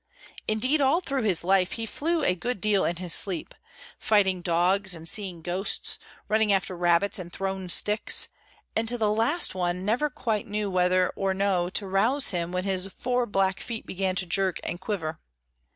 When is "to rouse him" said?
11.69-12.51